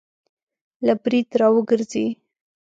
[0.85, 2.05] له برید را وګرځي